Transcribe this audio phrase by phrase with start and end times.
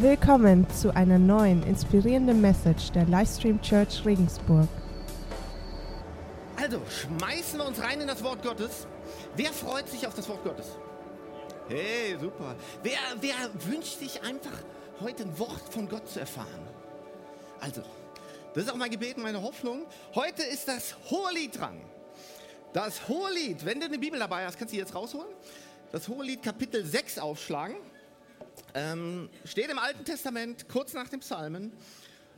[0.00, 4.66] Willkommen zu einer neuen inspirierenden Message der Livestream Church Regensburg.
[6.56, 8.86] Also, schmeißen wir uns rein in das Wort Gottes.
[9.36, 10.68] Wer freut sich auf das Wort Gottes?
[11.68, 12.56] Hey, super.
[12.82, 13.34] Wer, wer
[13.70, 14.64] wünscht sich einfach
[15.02, 16.66] heute ein Wort von Gott zu erfahren?
[17.60, 17.82] Also,
[18.54, 19.82] das ist auch mein Gebet meine Hoffnung.
[20.14, 21.78] Heute ist das Hohelied dran.
[22.72, 25.28] Das Hohelied, wenn du eine Bibel dabei hast, kannst du die jetzt rausholen.
[25.92, 27.76] Das Hohelied Kapitel 6 aufschlagen.
[28.74, 31.72] Ähm, steht im Alten Testament, kurz nach dem Psalmen.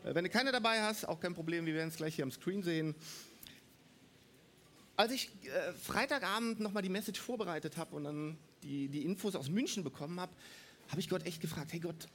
[0.04, 2.30] Äh, wenn du keine dabei hast, auch kein Problem, wir werden es gleich hier am
[2.30, 2.94] Screen sehen.
[4.96, 9.48] Als ich äh, Freitagabend nochmal die Message vorbereitet habe und dann die, die Infos aus
[9.48, 10.32] München bekommen habe,
[10.88, 12.08] habe ich Gott echt gefragt, hey Gott,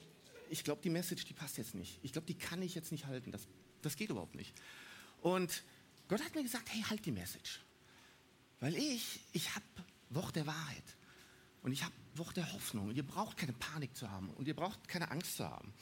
[0.49, 1.99] ich glaube, die Message, die passt jetzt nicht.
[2.03, 3.31] Ich glaube, die kann ich jetzt nicht halten.
[3.31, 3.41] Das,
[3.81, 4.53] das geht überhaupt nicht.
[5.22, 5.63] Und
[6.08, 7.61] Gott hat mir gesagt, hey, halt die Message.
[8.59, 9.66] Weil ich, ich habe
[10.09, 10.84] Wort der Wahrheit.
[11.63, 12.91] Und ich habe Wort der Hoffnung.
[12.94, 14.30] Ihr braucht keine Panik zu haben.
[14.31, 15.73] Und ihr braucht keine Angst zu haben.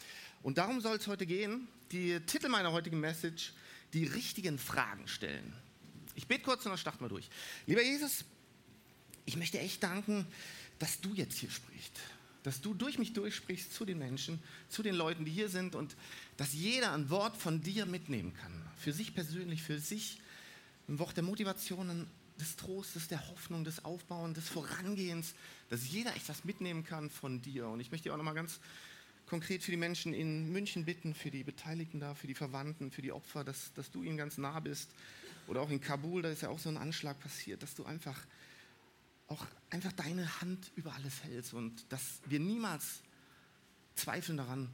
[0.43, 1.67] Und darum soll es heute gehen.
[1.91, 3.53] Die Titel meiner heutigen Message,
[3.93, 5.53] die richtigen Fragen stellen.
[6.15, 7.29] Ich bete kurz und dann starten wir durch.
[7.65, 8.25] Lieber Jesus,
[9.25, 10.25] ich möchte echt danken,
[10.79, 11.99] dass du jetzt hier sprichst.
[12.43, 15.95] Dass du durch mich durchsprichst zu den Menschen, zu den Leuten, die hier sind und
[16.37, 18.51] dass jeder ein Wort von dir mitnehmen kann.
[18.77, 20.19] Für sich persönlich, für sich.
[20.87, 22.07] Ein Wort der Motivation,
[22.39, 25.35] des Trostes, der Hoffnung, des Aufbauens, des Vorangehens,
[25.69, 27.67] dass jeder etwas mitnehmen kann von dir.
[27.67, 28.59] Und ich möchte auch nochmal ganz
[29.25, 33.01] konkret für die Menschen in München bitten, für die Beteiligten da, für die Verwandten, für
[33.01, 34.91] die Opfer, dass, dass du ihnen ganz nah bist.
[35.47, 38.19] Oder auch in Kabul, da ist ja auch so ein Anschlag passiert, dass du einfach
[39.27, 43.01] auch einfach deine Hand über alles hältst und dass wir niemals
[43.95, 44.73] zweifeln daran,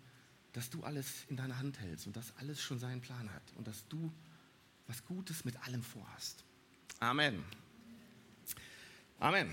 [0.54, 3.67] dass du alles in deiner Hand hältst und dass alles schon seinen Plan hat und
[3.67, 4.12] dass du
[4.88, 6.44] was Gutes mit allem vorhast.
[7.00, 7.44] Amen.
[9.20, 9.52] Amen.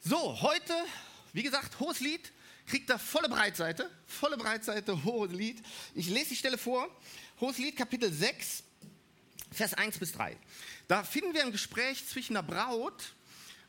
[0.00, 0.74] So, heute,
[1.32, 2.32] wie gesagt, hohes Lied,
[2.66, 5.62] kriegt da volle Breitseite, volle Breitseite, hohes Lied.
[5.94, 6.88] Ich lese die Stelle vor,
[7.40, 8.64] hohes Lied, Kapitel 6,
[9.52, 10.36] Vers 1 bis 3.
[10.88, 13.14] Da finden wir ein Gespräch zwischen der Braut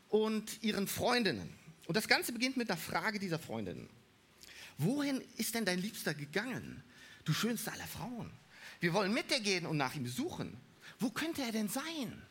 [0.08, 1.52] und ihren Freundinnen.
[1.86, 3.88] Und das Ganze beginnt mit der Frage dieser Freundinnen.
[4.78, 6.82] Wohin ist denn dein Liebster gegangen,
[7.24, 8.30] du schönste aller Frauen?
[8.80, 10.56] Wir wollen mit dir gehen und nach ihm suchen.
[10.98, 12.22] Wo könnte er denn sein?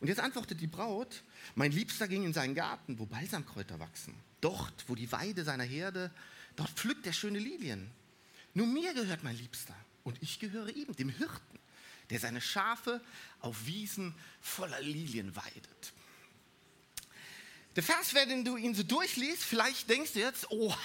[0.00, 1.22] Und jetzt antwortet die Braut,
[1.54, 4.14] mein Liebster ging in seinen Garten, wo Balsamkräuter wachsen.
[4.40, 6.10] Dort, wo die Weide seiner Herde,
[6.56, 7.90] dort pflückt er schöne Lilien.
[8.52, 9.74] Nur mir gehört mein Liebster
[10.04, 11.58] und ich gehöre ihm, dem Hirten,
[12.10, 13.00] der seine Schafe
[13.40, 15.92] auf Wiesen voller Lilien weidet.
[17.76, 20.76] Der Vers, wenn du ihn so durchliest, vielleicht denkst du jetzt, oha,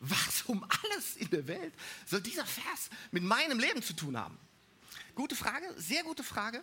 [0.00, 1.72] was um alles in der Welt
[2.06, 4.38] soll dieser Vers mit meinem Leben zu tun haben?
[5.14, 6.62] Gute Frage, sehr gute Frage.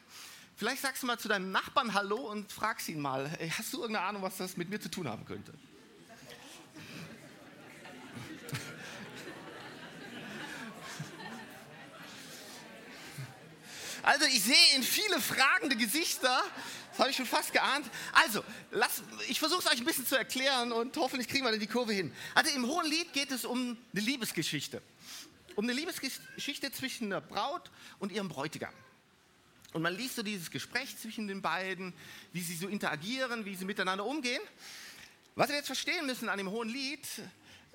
[0.60, 4.06] Vielleicht sagst du mal zu deinem Nachbarn Hallo und fragst ihn mal, hast du irgendeine
[4.06, 5.54] Ahnung, was das mit mir zu tun haben könnte?
[14.04, 16.44] Also ich sehe in viele fragende Gesichter.
[16.92, 17.90] Das habe ich schon fast geahnt.
[18.12, 21.62] Also, lass, ich versuche es euch ein bisschen zu erklären und hoffentlich kriegen wir dann
[21.62, 22.14] die Kurve hin.
[22.36, 24.82] Also im Hohen Lied geht es um eine Liebesgeschichte.
[25.56, 28.74] Um eine Liebesgeschichte zwischen der Braut und ihrem Bräutigam.
[29.74, 31.94] Und man liest so dieses Gespräch zwischen den beiden,
[32.34, 34.42] wie sie so interagieren, wie sie miteinander umgehen.
[35.36, 37.08] Was wir jetzt verstehen müssen an dem Hohen Lied,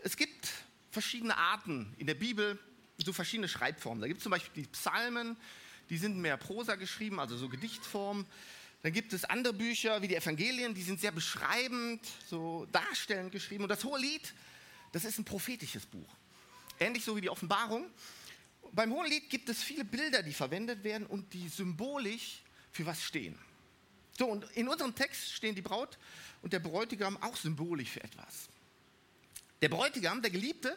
[0.02, 0.50] es gibt
[0.90, 2.58] verschiedene Arten in der Bibel,
[2.98, 4.00] so verschiedene Schreibformen.
[4.00, 5.36] Da gibt es zum Beispiel die Psalmen,
[5.88, 8.26] die sind mehr Prosa geschrieben, also so Gedichtform.
[8.82, 13.64] Dann gibt es andere Bücher wie die Evangelien, die sind sehr beschreibend, so darstellend geschrieben.
[13.64, 14.34] Und das Hohe Lied,
[14.92, 16.08] das ist ein prophetisches Buch.
[16.78, 17.86] Ähnlich so wie die Offenbarung
[18.74, 22.42] beim Hohenlied gibt es viele Bilder, die verwendet werden und die symbolisch
[22.72, 23.38] für was stehen.
[24.18, 25.98] So, und in unserem Text stehen die Braut
[26.42, 28.48] und der Bräutigam auch symbolisch für etwas.
[29.60, 30.76] Der Bräutigam, der Geliebte,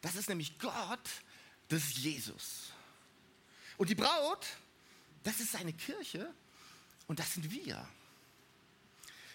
[0.00, 1.08] das ist nämlich Gott,
[1.68, 2.72] das ist Jesus.
[3.76, 4.46] Und die Braut,
[5.22, 6.32] das ist seine Kirche
[7.06, 7.88] und das sind wir.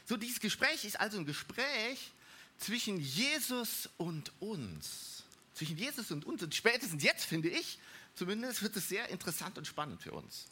[0.05, 2.11] So, dieses Gespräch ist also ein Gespräch
[2.57, 5.16] zwischen Jesus und uns
[5.57, 6.43] zwischen Jesus und uns.
[6.43, 7.79] Und spätestens jetzt, finde ich,
[8.15, 10.47] zumindest wird es sehr interessant und spannend für uns.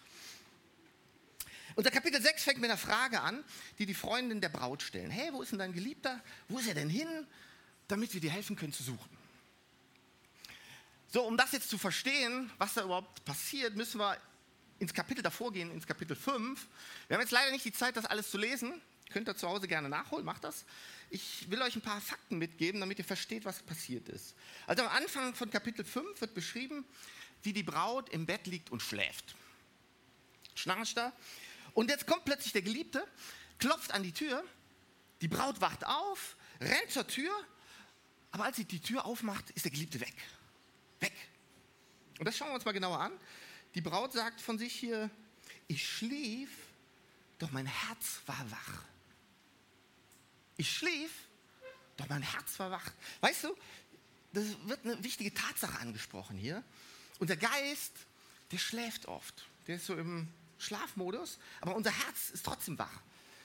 [1.76, 3.44] Unser Kapitel 6 fängt mit einer Frage an,
[3.80, 5.12] die die Freundin der Braut stellen.
[5.12, 6.24] Hey, wo ist denn dein Geliebter?
[6.48, 7.08] Wo ist er denn hin?
[7.88, 9.18] Damit wir dir helfen können zu suchen.
[11.12, 14.18] So, um das jetzt zu verstehen, was da überhaupt passiert, müssen wir
[14.80, 16.68] ins Kapitel davor gehen, ins Kapitel 5.
[17.08, 18.82] Wir haben jetzt leider nicht die Zeit, das alles zu lesen.
[19.12, 20.66] Könnt ihr zu Hause gerne nachholen, macht das.
[21.10, 24.36] Ich will euch ein paar Fakten mitgeben, damit ihr versteht, was passiert ist.
[24.68, 26.86] Also am Anfang von Kapitel 5 wird beschrieben,
[27.44, 29.36] wie die Braut im Bett liegt und schläft.
[30.56, 31.14] Schnarcht da.
[31.74, 33.06] Und jetzt kommt plötzlich der Geliebte,
[33.60, 34.44] klopft an die Tür,
[35.22, 37.32] die Braut wacht auf, rennt zur Tür,
[38.32, 40.14] Aber als sie die Tür aufmacht, ist der Geliebte weg.
[41.00, 41.14] Weg.
[42.20, 43.14] Und das schauen wir uns mal genauer an.
[43.76, 45.10] Die Braut sagt von sich hier,
[45.68, 46.50] ich schlief,
[47.40, 48.84] doch mein Herz war wach.
[50.58, 51.12] Ich schlief,
[51.98, 52.92] doch mein Herz war wach.
[53.22, 53.56] Weißt du,
[54.34, 56.64] das wird eine wichtige Tatsache angesprochen hier.
[57.20, 57.94] Unser Geist,
[58.52, 59.46] der schläft oft.
[59.68, 60.28] Der ist so im
[60.60, 63.02] Schlafmodus, aber unser Herz ist trotzdem wach.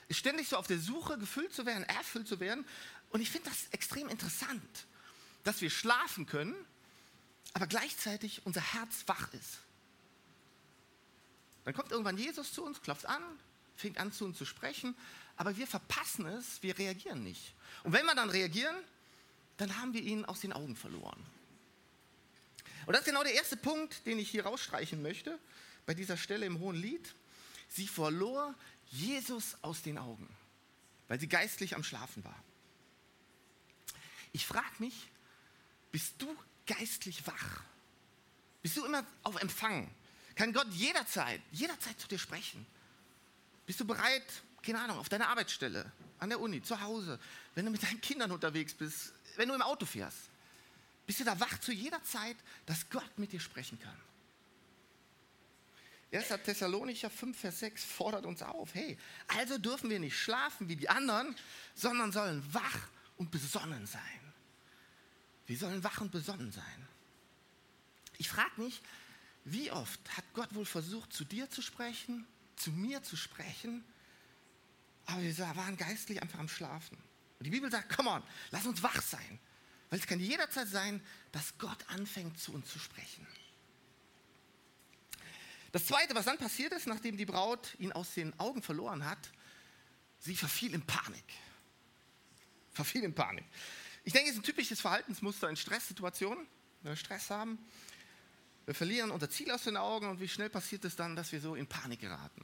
[0.07, 2.65] Ist ständig so auf der Suche, gefüllt zu werden, erfüllt zu werden.
[3.11, 4.85] Und ich finde das extrem interessant,
[5.43, 6.55] dass wir schlafen können,
[7.53, 9.59] aber gleichzeitig unser Herz wach ist.
[11.63, 13.21] Dann kommt irgendwann Jesus zu uns, klopft an,
[13.75, 14.95] fängt an zu uns zu sprechen,
[15.41, 17.55] aber wir verpassen es, wir reagieren nicht.
[17.81, 18.75] Und wenn wir dann reagieren,
[19.57, 21.19] dann haben wir ihn aus den Augen verloren.
[22.85, 25.39] Und das ist genau der erste Punkt, den ich hier rausstreichen möchte,
[25.87, 27.15] bei dieser Stelle im Hohen Lied.
[27.69, 28.53] Sie verlor
[28.91, 30.29] Jesus aus den Augen,
[31.07, 32.43] weil sie geistlich am Schlafen war.
[34.33, 35.07] Ich frage mich,
[35.91, 36.37] bist du
[36.67, 37.63] geistlich wach?
[38.61, 39.89] Bist du immer auf Empfang?
[40.35, 42.63] Kann Gott jederzeit, jederzeit zu dir sprechen?
[43.65, 47.19] Bist du bereit, keine Ahnung, auf deiner Arbeitsstelle, an der Uni, zu Hause,
[47.55, 50.29] wenn du mit deinen Kindern unterwegs bist, wenn du im Auto fährst?
[51.05, 53.97] Bist du da wach zu jeder Zeit, dass Gott mit dir sprechen kann?
[56.13, 56.27] 1.
[56.43, 58.97] Thessalonicher 5, Vers 6 fordert uns auf, hey,
[59.27, 61.35] also dürfen wir nicht schlafen wie die anderen,
[61.73, 64.01] sondern sollen wach und besonnen sein.
[65.47, 66.87] Wir sollen wach und besonnen sein.
[68.17, 68.81] Ich frage mich,
[69.45, 72.27] wie oft hat Gott wohl versucht, zu dir zu sprechen,
[72.57, 73.83] zu mir zu sprechen,
[75.05, 76.97] aber wir waren geistlich einfach am Schlafen.
[77.39, 79.39] Und die Bibel sagt, komm on, lass uns wach sein.
[79.89, 81.01] Weil es kann jederzeit sein,
[81.31, 83.27] dass Gott anfängt, zu uns zu sprechen.
[85.71, 89.31] Das Zweite, was dann passiert ist, nachdem die Braut ihn aus den Augen verloren hat,
[90.19, 91.25] sie verfiel in Panik.
[92.71, 93.45] Verfiel in Panik.
[94.03, 96.47] Ich denke, es ist ein typisches Verhaltensmuster in Stresssituationen,
[96.81, 97.59] wenn wir Stress haben.
[98.65, 101.41] Wir verlieren unser Ziel aus den Augen und wie schnell passiert es dann, dass wir
[101.41, 102.43] so in Panik geraten.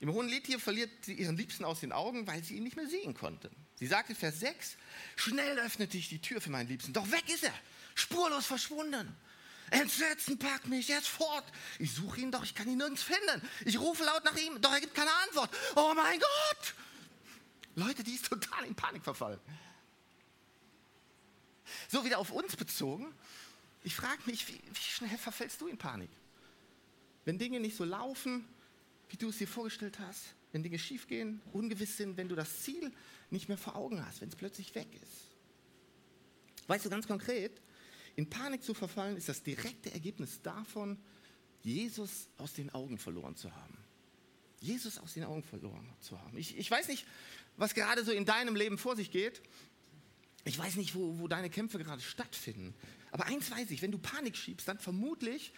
[0.00, 2.76] Im Hohen Lied hier verliert sie ihren Liebsten aus den Augen, weil sie ihn nicht
[2.76, 3.50] mehr sehen konnte.
[3.76, 4.76] Sie sagte Vers 6,
[5.16, 7.54] schnell öffnete ich die Tür für meinen Liebsten, doch weg ist er,
[7.94, 9.16] spurlos verschwunden.
[9.70, 11.44] Entsetzen packt mich jetzt fort.
[11.78, 13.42] Ich suche ihn doch, ich kann ihn nirgends finden.
[13.64, 15.50] Ich rufe laut nach ihm, doch er gibt keine Antwort.
[15.74, 16.74] Oh mein Gott!
[17.74, 19.40] Leute, die ist total in Panik verfallen.
[21.88, 23.12] So wieder auf uns bezogen.
[23.82, 26.10] Ich frage mich, wie, wie schnell verfällst du in Panik?
[27.24, 28.46] Wenn Dinge nicht so laufen,
[29.14, 32.90] wie du es dir vorgestellt hast, wenn Dinge schiefgehen, ungewiss sind, wenn du das Ziel
[33.30, 35.36] nicht mehr vor Augen hast, wenn es plötzlich weg ist.
[36.66, 37.62] Weißt du ganz konkret,
[38.16, 40.98] in Panik zu verfallen ist das direkte Ergebnis davon,
[41.62, 43.78] Jesus aus den Augen verloren zu haben.
[44.58, 46.36] Jesus aus den Augen verloren zu haben.
[46.36, 47.06] Ich, ich weiß nicht,
[47.56, 49.42] was gerade so in deinem Leben vor sich geht.
[50.42, 52.74] Ich weiß nicht, wo, wo deine Kämpfe gerade stattfinden.
[53.12, 55.52] Aber eins weiß ich, wenn du Panik schiebst, dann vermutlich,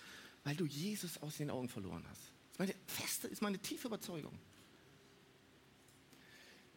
[0.45, 2.36] weil du Jesus aus den Augen verloren hast.
[2.59, 4.39] Meine feste, ist meine tiefe Überzeugung.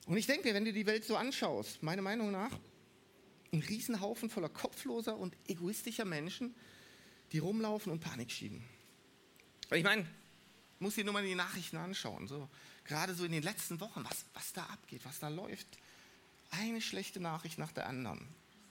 [0.05, 2.51] Und ich denke, wenn du die Welt so anschaust, meiner Meinung nach,
[3.51, 6.55] ein Riesenhaufen voller kopfloser und egoistischer Menschen,
[7.31, 8.63] die rumlaufen und Panik schieben.
[9.71, 10.07] Ich meine,
[10.79, 12.49] muss dir nur mal die Nachrichten anschauen, so,
[12.85, 15.67] gerade so in den letzten Wochen, was, was da abgeht, was da läuft.
[16.51, 18.27] Eine schlechte Nachricht nach der anderen.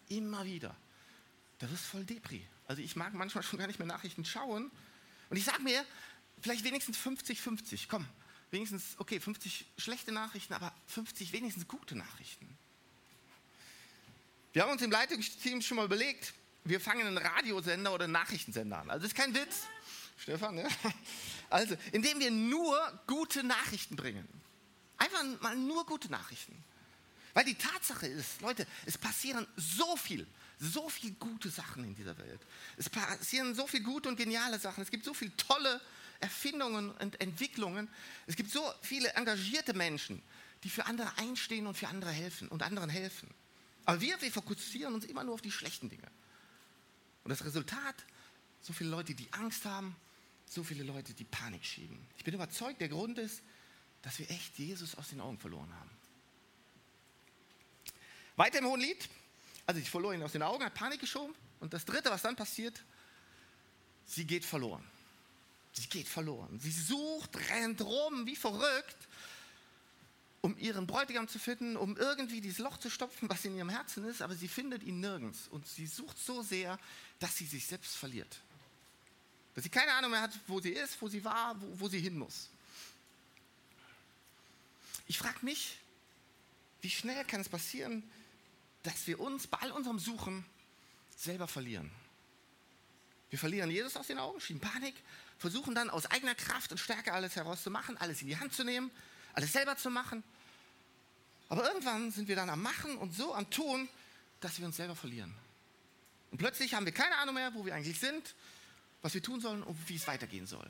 [0.09, 0.77] Immer wieder.
[1.59, 2.45] Das ist voll Depri.
[2.67, 4.71] Also ich mag manchmal schon gar nicht mehr Nachrichten schauen.
[5.31, 5.85] Und ich sage mir,
[6.43, 7.87] vielleicht wenigstens 50-50.
[7.89, 8.07] Komm,
[8.51, 12.49] wenigstens, okay, 50 schlechte Nachrichten, aber 50 wenigstens gute Nachrichten.
[14.53, 16.33] Wir haben uns im Leitungsteam schon mal überlegt,
[16.65, 18.91] wir fangen einen Radiosender oder einen Nachrichtensender an.
[18.91, 19.67] Also das ist kein Witz,
[20.17, 20.69] Stefan, ja?
[21.51, 22.77] Also, indem wir nur
[23.07, 24.29] gute Nachrichten bringen.
[24.99, 26.63] Einfach mal nur gute Nachrichten.
[27.33, 30.27] Weil die Tatsache ist, Leute, es passieren so viel,
[30.59, 32.41] so viele gute Sachen in dieser Welt.
[32.77, 34.83] Es passieren so viele gute und geniale Sachen.
[34.83, 35.81] Es gibt so viele tolle
[36.21, 37.89] Erfindungen und Entwicklungen.
[38.27, 40.23] Es gibt so viele engagierte Menschen,
[40.65, 43.29] die für andere einstehen und für andere helfen und anderen helfen.
[43.85, 46.07] Aber wir, wir fokussieren uns immer nur auf die schlechten Dinge.
[47.25, 47.95] Und das Resultat,
[48.61, 49.97] so viele Leute, die Angst haben,
[50.47, 51.99] so viele Leute, die Panik schieben.
[52.17, 53.43] Ich bin überzeugt, der Grund ist,
[54.03, 55.91] dass wir echt Jesus aus den Augen verloren haben.
[58.37, 59.09] Weiter im Hohen Lied,
[59.67, 61.35] also ich verlor ihn aus den Augen, hat Panik geschoben.
[61.61, 62.83] Und das Dritte, was dann passiert,
[64.07, 64.85] sie geht verloren.
[65.79, 66.59] Sie geht verloren.
[66.59, 68.97] Sie sucht, rennt rum wie verrückt,
[70.41, 74.05] um ihren Bräutigam zu finden, um irgendwie dieses Loch zu stopfen, was in ihrem Herzen
[74.05, 75.47] ist, aber sie findet ihn nirgends.
[75.49, 76.79] Und sie sucht so sehr,
[77.21, 78.41] dass sie sich selbst verliert.
[79.55, 82.01] Dass sie keine Ahnung mehr hat, wo sie ist, wo sie war, wo, wo sie
[82.01, 82.49] hin muss.
[85.07, 85.79] Ich frage mich,
[86.81, 88.03] wie schnell kann es passieren,
[88.83, 90.45] dass wir uns bei all unserem Suchen
[91.17, 91.91] selber verlieren.
[93.31, 94.95] Wir verlieren Jesus aus den Augen, schieben Panik,
[95.39, 98.91] versuchen dann aus eigener Kraft und Stärke alles herauszumachen, alles in die Hand zu nehmen,
[99.33, 100.23] alles selber zu machen.
[101.49, 103.89] Aber irgendwann sind wir dann am Machen und so am Tun,
[104.41, 105.35] dass wir uns selber verlieren.
[106.31, 108.35] Und plötzlich haben wir keine Ahnung mehr, wo wir eigentlich sind,
[109.01, 110.69] was wir tun sollen und wie es weitergehen soll.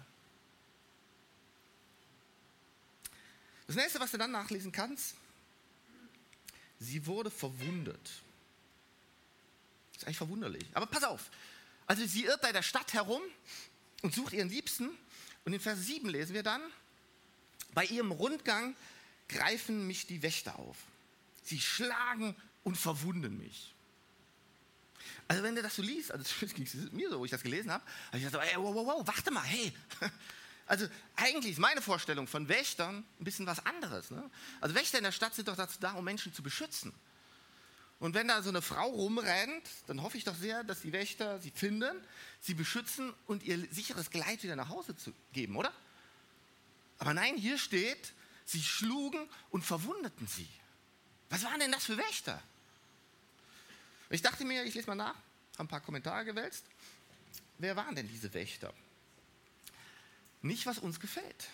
[3.67, 5.15] Das nächste, was du dann nachlesen kannst,
[6.79, 8.23] sie wurde verwundet.
[9.95, 10.65] Ist eigentlich verwunderlich.
[10.75, 11.31] Aber pass auf.
[11.87, 13.23] Also sie irrt bei der Stadt herum
[14.03, 14.91] und sucht ihren Liebsten.
[15.45, 16.63] Und in Vers 7 lesen wir dann,
[17.75, 18.77] bei ihrem Rundgang
[19.29, 20.77] greifen mich die Wächter auf.
[21.43, 23.75] Sie schlagen und verwunden mich.
[25.27, 27.71] Also wenn du das so liest, also das ging mir so, wo ich das gelesen
[27.71, 29.73] habe, habe ich gesagt, ey, wow, wow, wow, warte mal, hey.
[30.67, 30.87] Also
[31.17, 34.11] eigentlich ist meine Vorstellung von Wächtern ein bisschen was anderes.
[34.11, 34.31] Ne?
[34.61, 36.93] Also Wächter in der Stadt sind doch dazu da, um Menschen zu beschützen.
[38.01, 41.41] Und wenn da so eine Frau rumrennt, dann hoffe ich doch sehr, dass die Wächter
[41.41, 41.97] sie finden,
[42.41, 45.73] sie beschützen und ihr sicheres Kleid wieder nach Hause zu geben, oder?
[46.99, 48.13] Aber nein, hier steht,
[48.45, 50.49] sie schlugen und verwundeten sie.
[51.29, 52.41] Was waren denn das für Wächter?
[54.11, 55.17] Ich dachte mir, ich lese mal nach,
[55.55, 56.65] habe ein paar Kommentare gewälzt.
[57.59, 58.73] Wer waren denn diese Wächter?
[60.41, 61.49] Nicht, was uns gefällt.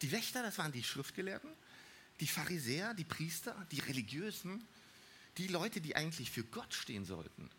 [0.00, 1.50] Die Wächter, das waren die Schriftgelehrten,
[2.18, 4.66] die Pharisäer, die Priester, die Religiösen,
[5.40, 7.50] die Leute, die eigentlich für Gott stehen sollten,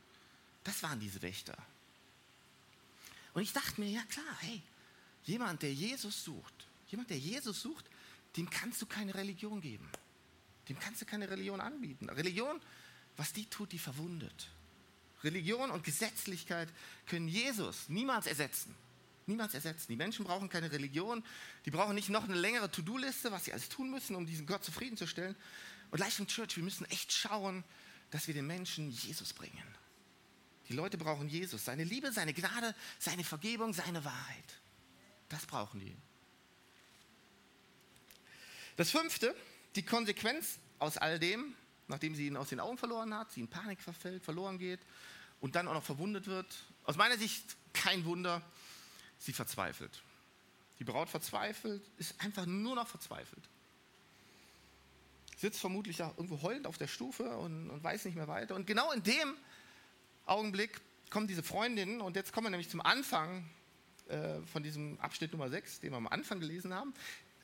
[0.63, 1.57] das waren diese Wächter.
[3.33, 4.61] Und ich dachte mir, ja klar, hey,
[5.23, 7.85] jemand, der Jesus sucht, jemand, der Jesus sucht,
[8.37, 9.89] dem kannst du keine Religion geben.
[10.69, 12.09] Dem kannst du keine Religion anbieten.
[12.09, 12.61] Religion,
[13.17, 14.49] was die tut, die verwundet.
[15.23, 16.69] Religion und Gesetzlichkeit
[17.07, 18.75] können Jesus niemals ersetzen.
[19.25, 19.87] Niemals ersetzen.
[19.89, 21.23] Die Menschen brauchen keine Religion.
[21.65, 24.63] Die brauchen nicht noch eine längere To-Do-Liste, was sie alles tun müssen, um diesen Gott
[24.63, 25.35] zufriedenzustellen.
[25.91, 27.63] Und Leistung Church, wir müssen echt schauen,
[28.09, 29.63] dass wir den Menschen Jesus bringen.
[30.69, 34.61] Die Leute brauchen Jesus, seine Liebe, seine Gnade, seine Vergebung, seine Wahrheit.
[35.27, 35.95] Das brauchen die.
[38.77, 39.35] Das fünfte,
[39.75, 41.55] die Konsequenz aus all dem,
[41.87, 44.79] nachdem sie ihn aus den Augen verloren hat, sie in Panik verfällt, verloren geht
[45.41, 46.47] und dann auch noch verwundet wird.
[46.85, 48.41] Aus meiner Sicht kein Wunder,
[49.17, 50.01] sie verzweifelt.
[50.79, 53.49] Die Braut verzweifelt, ist einfach nur noch verzweifelt
[55.41, 58.55] sitzt vermutlich da irgendwo heulend auf der Stufe und, und weiß nicht mehr weiter.
[58.55, 59.35] Und genau in dem
[60.25, 60.79] Augenblick
[61.09, 63.49] kommen diese Freundinnen, und jetzt kommen wir nämlich zum Anfang
[64.07, 66.93] äh, von diesem Abschnitt Nummer 6, den wir am Anfang gelesen haben.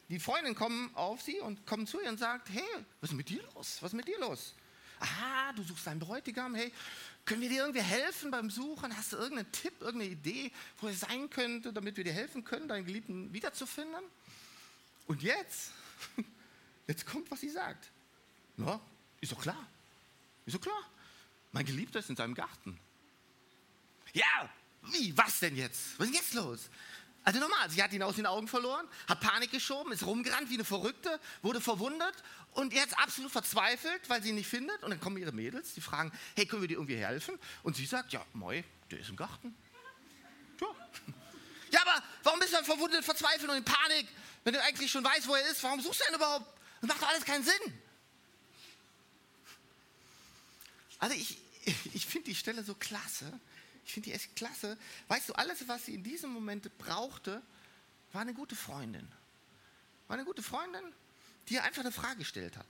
[0.09, 2.63] Die Freundinnen kommen auf sie und kommen zu ihr und sagen, hey,
[3.01, 3.77] was ist mit dir los?
[3.81, 4.53] Was ist mit dir los?
[4.99, 6.71] Aha, du suchst deinen Bräutigam, hey,
[7.25, 8.95] können wir dir irgendwie helfen beim Suchen?
[8.95, 12.67] Hast du irgendeinen Tipp, irgendeine Idee, wo er sein könnte, damit wir dir helfen können,
[12.67, 14.01] deinen Geliebten wiederzufinden?
[15.07, 15.71] Und jetzt
[16.87, 17.91] Jetzt kommt, was sie sagt.
[18.55, 18.79] Na,
[19.21, 19.67] ist doch klar.
[20.45, 20.83] Ist doch klar.
[21.51, 22.79] Mein Geliebter ist in seinem Garten.
[24.13, 24.49] Ja,
[24.83, 25.15] wie?
[25.17, 25.99] Was denn jetzt?
[25.99, 26.69] Was ist denn jetzt los?
[27.23, 30.53] Also normal, sie hat ihn aus den Augen verloren, hat Panik geschoben, ist rumgerannt wie
[30.53, 32.13] eine Verrückte, wurde verwundet
[32.51, 34.81] und jetzt absolut verzweifelt, weil sie ihn nicht findet.
[34.81, 37.37] Und dann kommen ihre Mädels, die fragen, hey, können wir dir irgendwie helfen?
[37.63, 39.53] Und sie sagt, ja, moi, der ist im Garten.
[40.61, 40.67] Ja.
[41.71, 44.07] ja, aber warum bist du dann verwundet, verzweifelt und in Panik,
[44.45, 45.61] wenn du eigentlich schon weißt, wo er ist?
[45.63, 46.56] Warum suchst du ihn überhaupt?
[46.81, 47.81] Das macht doch alles keinen Sinn.
[50.99, 51.37] Also ich,
[51.93, 53.39] ich finde die Stelle so klasse.
[53.85, 54.77] Ich finde die echt klasse.
[55.07, 57.41] Weißt du, alles, was sie in diesem Moment brauchte,
[58.11, 59.07] war eine gute Freundin.
[60.07, 60.83] War eine gute Freundin,
[61.47, 62.67] die ihr einfach eine Frage gestellt hat.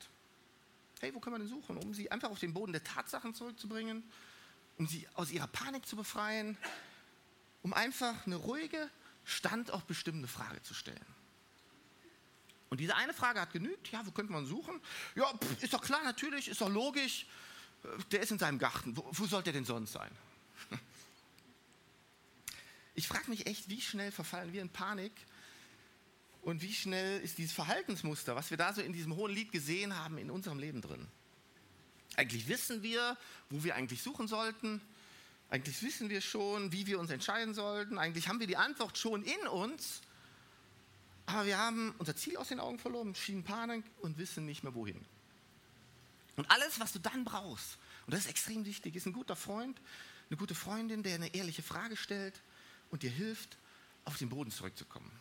[1.00, 1.78] Hey, wo können wir denn suchen?
[1.78, 4.04] Um sie einfach auf den Boden der Tatsachen zurückzubringen,
[4.78, 6.58] um sie aus ihrer Panik zu befreien,
[7.62, 8.90] um einfach eine ruhige,
[9.26, 11.17] standortbestimmende Frage zu stellen.
[12.70, 13.92] Und diese eine Frage hat genügt.
[13.92, 14.80] Ja, wo könnte man suchen?
[15.16, 17.26] Ja, pff, ist doch klar, natürlich, ist doch logisch.
[18.12, 18.96] Der ist in seinem Garten.
[18.98, 20.12] Wo, wo sollte er denn sonst sein?
[23.00, 25.12] Ich frage mich echt, wie schnell verfallen wir in Panik
[26.42, 29.96] und wie schnell ist dieses Verhaltensmuster, was wir da so in diesem hohen Lied gesehen
[29.96, 31.08] haben, in unserem Leben drin.
[32.16, 33.16] Eigentlich wissen wir,
[33.52, 34.82] wo wir eigentlich suchen sollten.
[35.50, 38.00] Eigentlich wissen wir schon, wie wir uns entscheiden sollten.
[38.00, 40.02] Eigentlich haben wir die Antwort schon in uns.
[41.28, 44.74] Aber wir haben unser Ziel aus den Augen verloren, schieben Panik und wissen nicht mehr
[44.74, 45.06] wohin.
[46.38, 49.80] Und alles, was du dann brauchst, und das ist extrem wichtig, ist ein guter Freund,
[50.30, 52.42] eine gute Freundin, der eine ehrliche Frage stellt
[52.92, 53.58] und dir hilft,
[54.06, 55.12] auf den Boden zurückzukommen.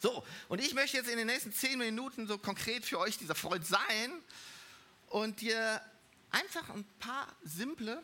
[0.00, 3.34] So, und ich möchte jetzt in den nächsten zehn Minuten so konkret für euch dieser
[3.34, 4.12] Freund sein
[5.08, 5.82] und dir
[6.30, 8.00] einfach ein paar simple,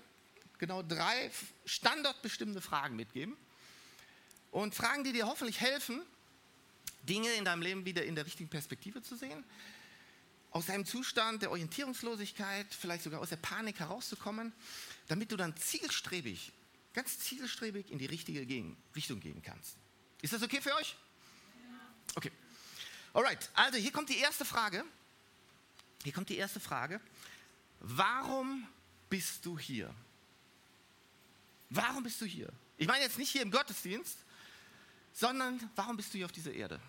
[0.58, 1.30] genau drei
[1.64, 3.36] standardbestimmende Fragen mitgeben.
[4.50, 6.02] Und Fragen, die dir hoffentlich helfen,
[7.06, 9.44] Dinge in deinem Leben wieder in der richtigen Perspektive zu sehen,
[10.50, 14.52] aus deinem Zustand der Orientierungslosigkeit, vielleicht sogar aus der Panik herauszukommen,
[15.08, 16.52] damit du dann zielstrebig,
[16.94, 18.40] ganz zielstrebig in die richtige
[18.94, 19.76] Richtung gehen kannst.
[20.22, 20.96] Ist das okay für euch?
[22.14, 22.32] Okay.
[23.12, 24.84] Alright, also hier kommt die erste Frage.
[26.02, 27.00] Hier kommt die erste Frage.
[27.80, 28.66] Warum
[29.10, 29.94] bist du hier?
[31.70, 32.48] Warum bist du hier?
[32.78, 34.18] Ich meine jetzt nicht hier im Gottesdienst,
[35.12, 36.80] sondern warum bist du hier auf dieser Erde?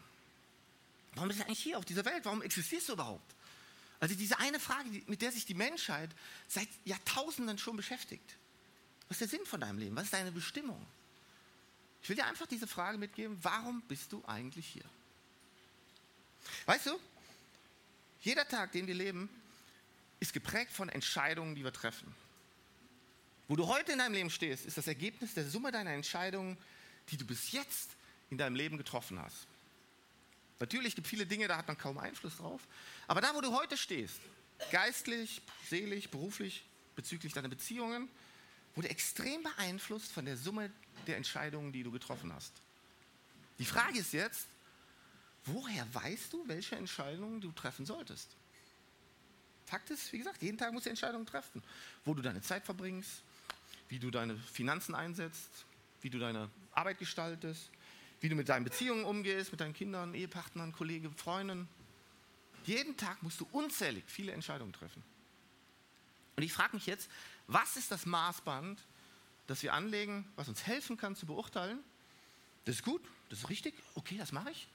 [1.18, 2.26] Warum bist du eigentlich hier auf dieser Welt?
[2.26, 3.34] Warum existierst du überhaupt?
[4.00, 6.12] Also diese eine Frage, mit der sich die Menschheit
[6.48, 8.36] seit Jahrtausenden schon beschäftigt.
[9.08, 9.96] Was ist der Sinn von deinem Leben?
[9.96, 10.86] Was ist deine Bestimmung?
[12.04, 14.84] Ich will dir einfach diese Frage mitgeben, warum bist du eigentlich hier?
[16.68, 17.00] Weißt du,
[18.22, 19.28] jeder Tag, den wir leben,
[20.20, 22.14] ist geprägt von Entscheidungen, die wir treffen.
[23.48, 26.58] Wo du heute in deinem Leben stehst, ist das Ergebnis der Summe deiner Entscheidungen,
[27.10, 27.96] die du bis jetzt
[28.30, 29.48] in deinem Leben getroffen hast.
[30.60, 32.62] Natürlich gibt es viele Dinge, da hat man kaum Einfluss drauf.
[33.08, 34.20] Aber da, wo du heute stehst,
[34.72, 38.10] geistlich, seelisch, beruflich, bezüglich deiner Beziehungen,
[38.76, 40.72] wurde extrem beeinflusst von der Summe
[41.06, 42.54] der Entscheidungen, die du getroffen hast.
[43.60, 44.48] Die Frage ist jetzt,
[45.46, 48.36] woher weißt du, welche Entscheidungen du treffen solltest?
[49.66, 51.62] Fakt ist, wie gesagt, jeden Tag musst du Entscheidungen treffen.
[52.06, 53.22] Wo du deine Zeit verbringst,
[53.90, 55.66] wie du deine Finanzen einsetzt,
[56.02, 57.70] wie du deine Arbeit gestaltest,
[58.20, 61.68] wie du mit deinen Beziehungen umgehst, mit deinen Kindern, Ehepartnern, Kollegen, Freunden.
[62.66, 65.04] Jeden Tag musst du unzählig viele Entscheidungen treffen.
[66.36, 67.10] Und ich frage mich jetzt,
[67.48, 68.80] was ist das Maßband,
[69.48, 71.80] das wir anlegen, was uns helfen kann zu beurteilen?
[72.66, 74.68] Das ist gut, das ist richtig, okay, das mache ich.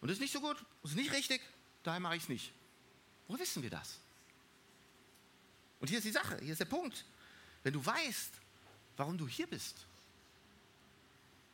[0.00, 1.40] Und das ist nicht so gut, das ist nicht richtig,
[1.82, 2.52] daher mache ich es nicht.
[3.28, 3.98] Wo wissen wir das?
[5.80, 7.04] Und hier ist die Sache, hier ist der Punkt.
[7.62, 8.32] Wenn du weißt,
[8.96, 9.86] warum du hier bist,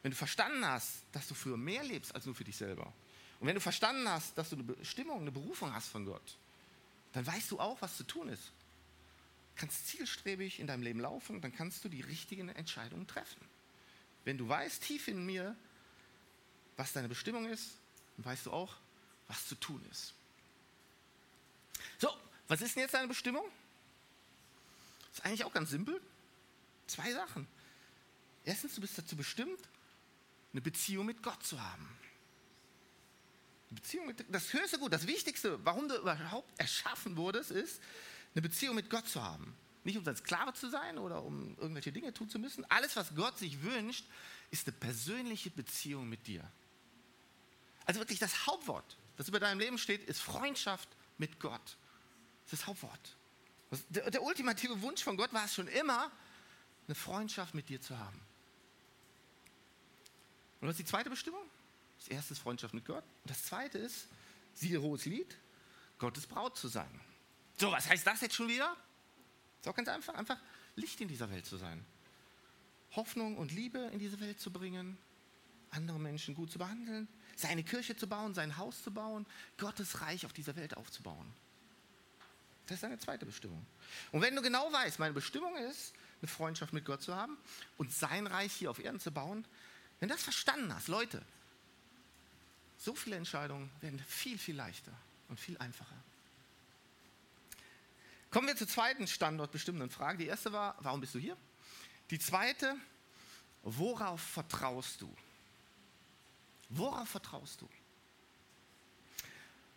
[0.02, 2.92] wenn du verstanden hast, dass du für mehr lebst als nur für dich selber,
[3.38, 6.36] und wenn du verstanden hast, dass du eine Bestimmung, eine Berufung hast von Gott,
[7.12, 8.52] dann weißt du auch, was zu tun ist.
[9.56, 13.40] Kannst zielstrebig in deinem Leben laufen, dann kannst du die richtigen Entscheidungen treffen.
[14.24, 15.56] Wenn du weißt tief in mir,
[16.76, 17.72] was deine Bestimmung ist,
[18.16, 18.74] dann weißt du auch,
[19.28, 20.14] was zu tun ist.
[21.98, 22.08] So,
[22.48, 23.44] was ist denn jetzt deine Bestimmung?
[25.12, 26.00] Ist eigentlich auch ganz simpel.
[26.86, 27.46] Zwei Sachen.
[28.44, 29.58] Erstens, du bist dazu bestimmt,
[30.52, 31.88] eine Beziehung mit Gott zu haben.
[33.76, 37.80] Beziehung mit, das höchste Gut, das Wichtigste, warum du überhaupt erschaffen wurdest, ist,
[38.34, 39.56] eine Beziehung mit Gott zu haben.
[39.84, 42.64] Nicht um sein Sklave zu sein oder um irgendwelche Dinge tun zu müssen.
[42.70, 44.04] Alles, was Gott sich wünscht,
[44.50, 46.50] ist eine persönliche Beziehung mit dir.
[47.84, 51.76] Also wirklich das Hauptwort, das über deinem Leben steht, ist Freundschaft mit Gott.
[52.44, 53.16] Das ist das Hauptwort.
[53.90, 56.10] Der, der ultimative Wunsch von Gott war es schon immer,
[56.88, 58.20] eine Freundschaft mit dir zu haben.
[60.66, 61.48] Und was ist die zweite Bestimmung?
[62.00, 63.04] Das erste ist Freundschaft mit Gott.
[63.22, 64.08] Und das zweite ist,
[64.52, 65.38] siehe hohes Lied,
[65.96, 66.90] Gottes Braut zu sein.
[67.56, 68.76] So, was heißt das jetzt schon wieder?
[69.60, 70.40] Ist auch ganz einfach, einfach
[70.74, 71.86] Licht in dieser Welt zu sein.
[72.96, 74.98] Hoffnung und Liebe in diese Welt zu bringen,
[75.70, 79.24] andere Menschen gut zu behandeln, seine Kirche zu bauen, sein Haus zu bauen,
[79.58, 81.32] Gottes Reich auf dieser Welt aufzubauen.
[82.66, 83.64] Das ist eine zweite Bestimmung.
[84.10, 87.38] Und wenn du genau weißt, meine Bestimmung ist, eine Freundschaft mit Gott zu haben
[87.76, 89.46] und sein Reich hier auf Erden zu bauen,
[90.00, 91.22] wenn du das verstanden hast, Leute,
[92.78, 94.92] so viele Entscheidungen werden viel, viel leichter
[95.28, 95.96] und viel einfacher.
[98.30, 100.18] Kommen wir zur zweiten standortbestimmenden Frage.
[100.18, 101.36] Die erste war, warum bist du hier?
[102.10, 102.76] Die zweite,
[103.62, 105.16] worauf vertraust du?
[106.68, 107.68] Worauf vertraust du?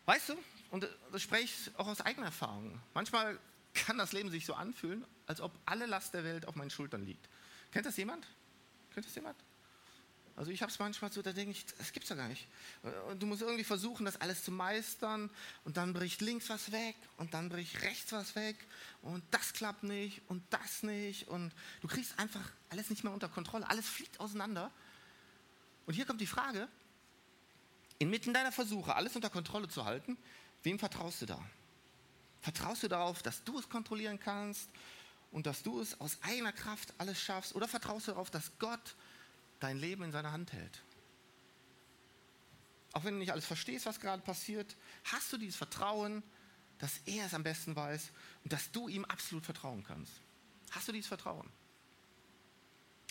[0.05, 0.37] Weißt du,
[0.71, 3.39] und das spreche ich auch aus eigener Erfahrung, manchmal
[3.73, 7.05] kann das Leben sich so anfühlen, als ob alle Last der Welt auf meinen Schultern
[7.05, 7.29] liegt.
[7.71, 8.27] Kennt das jemand?
[8.93, 9.37] Kennt das jemand?
[10.39, 12.47] Also ich habe es manchmal so, da denke ich, das gibt's ja gar nicht.
[13.09, 15.29] Und du musst irgendwie versuchen, das alles zu meistern
[15.65, 18.55] und dann bricht links was weg und dann bricht rechts was weg
[19.01, 23.27] und das klappt nicht und das nicht und du kriegst einfach alles nicht mehr unter
[23.27, 24.71] Kontrolle, alles fliegt auseinander.
[25.85, 26.69] Und hier kommt die Frage,
[27.97, 30.15] inmitten deiner Versuche, alles unter Kontrolle zu halten,
[30.63, 31.45] wem vertraust du da?
[32.39, 34.69] Vertraust du darauf, dass du es kontrollieren kannst
[35.31, 37.55] und dass du es aus eigener Kraft alles schaffst?
[37.55, 38.95] Oder vertraust du darauf, dass Gott
[39.59, 40.81] dein Leben in seiner Hand hält.
[42.93, 46.23] Auch wenn du nicht alles verstehst, was gerade passiert, hast du dieses Vertrauen,
[46.79, 48.09] dass er es am besten weiß
[48.43, 50.13] und dass du ihm absolut vertrauen kannst.
[50.71, 51.47] Hast du dieses Vertrauen?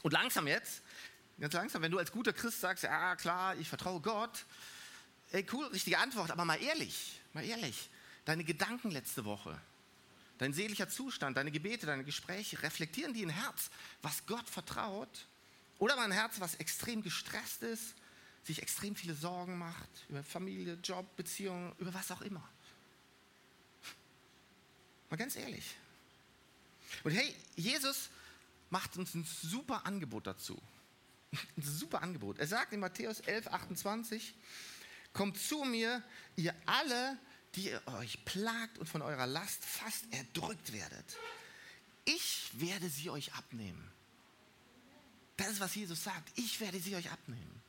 [0.02, 0.82] Und langsam jetzt,
[1.38, 4.46] ganz langsam, wenn du als guter Christ sagst, ja klar, ich vertraue Gott,
[5.32, 7.90] ey cool, richtige Antwort, aber mal ehrlich, mal ehrlich,
[8.24, 9.60] deine Gedanken letzte Woche,
[10.38, 13.70] dein seelischer Zustand, deine Gebete, deine Gespräche, reflektieren die ein Herz,
[14.02, 15.26] was Gott vertraut
[15.78, 17.94] oder mein Herz, was extrem gestresst ist,
[18.44, 22.46] sich extrem viele Sorgen macht über Familie, Job, Beziehungen, über was auch immer.
[25.10, 25.76] Mal ganz ehrlich.
[27.04, 28.10] Und hey, Jesus
[28.70, 30.60] macht uns ein super Angebot dazu.
[31.32, 32.38] Ein super Angebot.
[32.38, 34.34] Er sagt in Matthäus 11, 28,
[35.12, 36.02] kommt zu mir,
[36.36, 37.18] ihr alle,
[37.54, 41.16] die ihr euch plagt und von eurer Last fast erdrückt werdet.
[42.04, 43.90] Ich werde sie euch abnehmen.
[45.48, 46.30] Das ist, was Jesus sagt.
[46.34, 47.62] Ich werde sie euch abnehmen.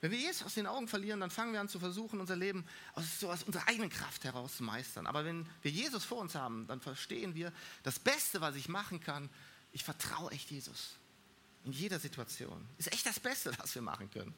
[0.00, 2.64] Wenn wir Jesus aus den Augen verlieren, dann fangen wir an zu versuchen, unser Leben
[2.94, 5.06] aus, so aus unserer eigenen Kraft heraus zu meistern.
[5.06, 8.98] Aber wenn wir Jesus vor uns haben, dann verstehen wir, das Beste, was ich machen
[8.98, 9.28] kann,
[9.74, 10.94] ich vertraue echt Jesus.
[11.66, 12.66] In jeder Situation.
[12.78, 14.32] Ist echt das Beste, was wir machen können.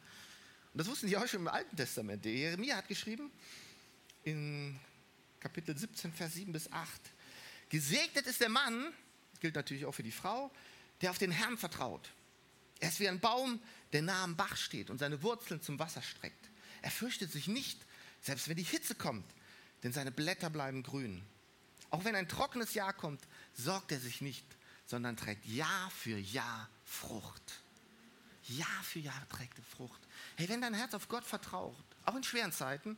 [0.73, 2.25] Und das wussten die auch schon im Alten Testament.
[2.25, 3.31] Der Jeremia hat geschrieben,
[4.25, 4.81] in
[5.39, 6.91] Kapitel 17, Vers 7 bis 8,
[7.69, 8.93] gesegnet ist der Mann,
[9.39, 10.51] gilt natürlich auch für die Frau,
[11.01, 12.11] der auf den Herrn vertraut.
[12.81, 13.61] Er ist wie ein Baum,
[13.93, 16.49] der nah am Bach steht und seine Wurzeln zum Wasser streckt.
[16.83, 17.79] Er fürchtet sich nicht,
[18.23, 19.31] selbst wenn die Hitze kommt,
[19.83, 21.23] denn seine Blätter bleiben grün.
[21.91, 23.21] Auch wenn ein trockenes Jahr kommt,
[23.55, 24.47] sorgt er sich nicht,
[24.87, 27.61] sondern trägt Jahr für Jahr Frucht.
[28.45, 30.01] Jahr für Jahr trägt er Frucht.
[30.37, 32.97] Hey, wenn dein Herz auf Gott vertraut, auch in schweren Zeiten,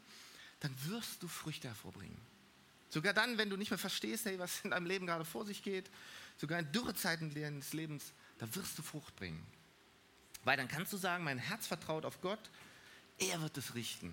[0.60, 2.20] dann wirst du Früchte hervorbringen.
[2.92, 5.62] Sogar dann, wenn du nicht mehr verstehst, hey, was in deinem Leben gerade vor sich
[5.62, 5.90] geht,
[6.37, 9.42] sogar in Dürrezeiten deines Lebens, da wirst du Frucht bringen.
[10.44, 12.50] Weil dann kannst du sagen, mein Herz vertraut auf Gott,
[13.16, 14.12] er wird es richten.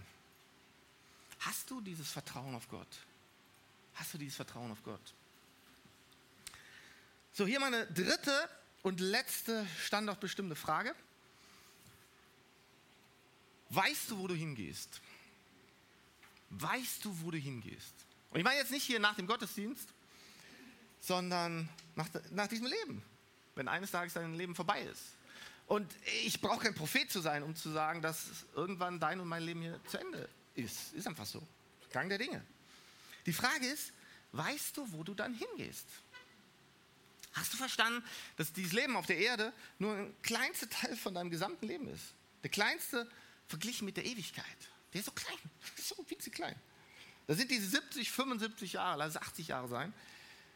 [1.40, 2.88] Hast du dieses Vertrauen auf Gott?
[3.96, 5.14] Hast du dieses Vertrauen auf Gott?
[7.34, 8.50] So, hier meine dritte
[8.82, 10.96] und letzte standortbestimmte Frage.
[13.72, 15.02] Weißt du, wo du hingehst?
[16.50, 17.94] Weißt du, wo du hingehst?
[18.32, 19.90] Und ich meine jetzt nicht hier nach dem Gottesdienst,
[21.00, 23.04] sondern nach, nach diesem Leben,
[23.56, 25.02] wenn eines Tages dein Leben vorbei ist.
[25.68, 25.92] Und
[26.26, 29.62] ich brauche kein Prophet zu sein, um zu sagen, dass irgendwann dein und mein Leben
[29.62, 30.94] hier zu Ende ist.
[30.94, 31.42] Ist einfach so.
[31.92, 32.44] Gang der Dinge.
[33.26, 33.94] Die Frage ist,
[34.32, 35.86] weißt du, wo du dann hingehst?
[37.34, 38.04] Hast du verstanden,
[38.38, 42.14] dass dieses Leben auf der Erde nur ein kleinster Teil von deinem gesamten Leben ist?
[42.44, 43.10] Der kleinste
[43.48, 44.46] verglichen mit der Ewigkeit.
[44.94, 45.38] Der ist so klein,
[45.76, 46.56] so winzig klein.
[47.30, 49.94] Da sind diese 70, 75 Jahre, lass es 80 Jahre sein.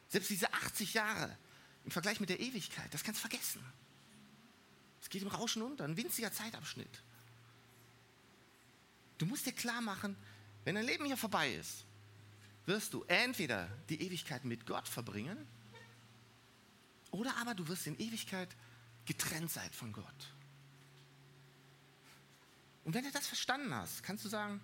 [0.10, 1.38] Selbst diese 80 Jahre
[1.86, 3.64] im Vergleich mit der Ewigkeit, das kannst du vergessen.
[5.00, 7.04] Es geht im Rauschen unter, ein winziger Zeitabschnitt.
[9.20, 10.18] Du musst dir klar machen,
[10.64, 11.86] wenn dein Leben hier vorbei ist,
[12.66, 15.38] wirst du entweder die Ewigkeit mit Gott verbringen
[17.12, 18.50] oder aber du wirst in Ewigkeit
[19.06, 20.34] getrennt sein von Gott.
[22.84, 24.60] Und wenn du das verstanden hast, kannst du sagen,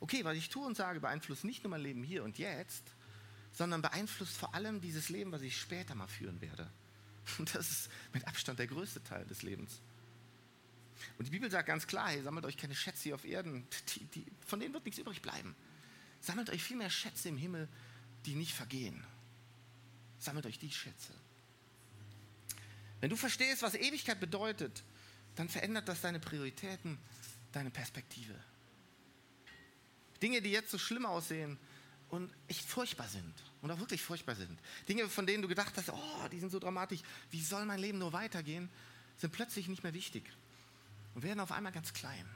[0.00, 2.84] okay, was ich tue und sage, beeinflusst nicht nur mein Leben hier und jetzt,
[3.52, 6.70] sondern beeinflusst vor allem dieses Leben, was ich später mal führen werde.
[7.38, 9.80] Und das ist mit Abstand der größte Teil des Lebens.
[11.18, 14.04] Und die Bibel sagt ganz klar, hey, sammelt euch keine Schätze hier auf Erden, die,
[14.06, 15.56] die, von denen wird nichts übrig bleiben.
[16.20, 17.68] Sammelt euch viel mehr Schätze im Himmel,
[18.24, 19.04] die nicht vergehen.
[20.18, 21.12] Sammelt euch die Schätze.
[23.00, 24.82] Wenn du verstehst, was Ewigkeit bedeutet,
[25.34, 26.98] dann verändert das deine Prioritäten,
[27.52, 28.34] deine Perspektive.
[30.22, 31.58] Dinge, die jetzt so schlimm aussehen
[32.08, 34.58] und echt furchtbar sind und auch wirklich furchtbar sind.
[34.88, 37.00] Dinge, von denen du gedacht hast, oh, die sind so dramatisch,
[37.30, 38.68] wie soll mein Leben nur weitergehen,
[39.18, 40.24] sind plötzlich nicht mehr wichtig
[41.14, 42.28] und werden auf einmal ganz klein,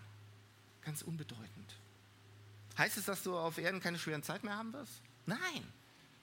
[0.83, 1.77] ganz unbedeutend.
[2.79, 5.03] Heißt es, dass du auf Erden keine schweren Zeit mehr haben wirst?
[5.27, 5.73] Nein,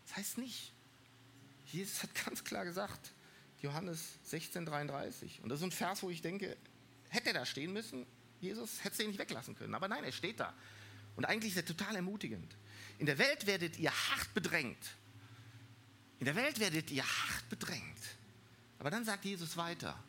[0.07, 0.73] das heißt nicht.
[1.67, 3.11] Jesus hat ganz klar gesagt,
[3.61, 5.41] Johannes 16, 33.
[5.43, 6.57] Und das ist ein Vers, wo ich denke,
[7.09, 8.05] hätte er da stehen müssen,
[8.39, 9.75] Jesus hätte ihn nicht weglassen können.
[9.75, 10.53] Aber nein, er steht da.
[11.17, 12.55] Und eigentlich ist er total ermutigend.
[12.99, 14.95] In der Welt werdet ihr hart bedrängt.
[16.19, 17.83] In der Welt werdet ihr hart bedrängt.
[18.79, 20.01] Aber dann sagt Jesus weiter,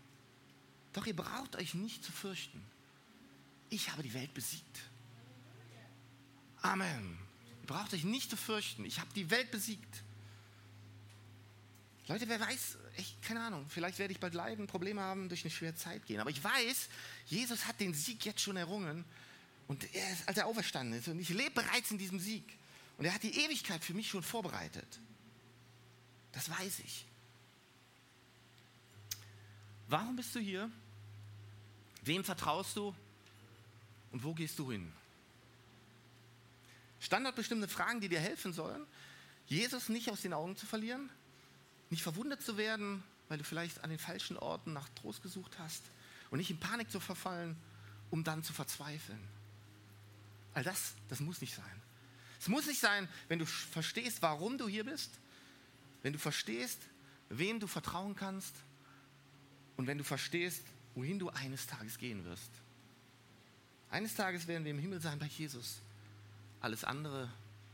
[0.92, 2.62] doch ihr braucht euch nicht zu fürchten.
[3.70, 4.78] Ich habe die Welt besiegt.
[6.62, 7.18] Amen.
[7.62, 8.84] Ihr braucht euch nicht zu fürchten.
[8.84, 10.02] Ich habe die Welt besiegt.
[12.06, 15.50] Leute, wer weiß, echt, keine Ahnung, vielleicht werde ich bald leiden, Probleme haben, durch eine
[15.50, 16.20] schwere Zeit gehen.
[16.20, 16.88] Aber ich weiß,
[17.26, 19.04] Jesus hat den Sieg jetzt schon errungen.
[19.68, 22.58] Und er ist, als er auferstanden ist, und ich lebe bereits in diesem Sieg.
[22.96, 25.00] Und er hat die Ewigkeit für mich schon vorbereitet.
[26.32, 27.06] Das weiß ich.
[29.86, 30.70] Warum bist du hier?
[32.02, 32.94] Wem vertraust du?
[34.10, 34.92] Und wo gehst du hin?
[37.00, 38.86] Standardbestimmte Fragen, die dir helfen sollen,
[39.46, 41.10] Jesus nicht aus den Augen zu verlieren,
[41.90, 45.82] nicht verwundert zu werden, weil du vielleicht an den falschen Orten nach Trost gesucht hast
[46.30, 47.56] und nicht in Panik zu verfallen,
[48.10, 49.37] um dann zu verzweifeln.
[50.58, 51.82] All das, das muss nicht sein.
[52.40, 55.08] Es muss nicht sein, wenn du verstehst, warum du hier bist,
[56.02, 56.80] wenn du verstehst,
[57.28, 58.56] wem du vertrauen kannst
[59.76, 60.64] und wenn du verstehst,
[60.96, 62.50] wohin du eines Tages gehen wirst.
[63.88, 65.80] Eines Tages werden wir im Himmel sein bei Jesus.
[66.60, 67.32] Alles andere,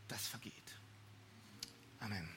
[0.09, 0.53] das vergeht.
[2.01, 2.29] Amen.